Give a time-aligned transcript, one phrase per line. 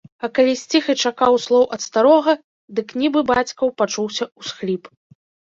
[0.25, 2.33] А калі сціх і чакаў слоў ад старога,
[2.81, 4.83] дык нібы бацькаў пачуўся ўсхліп.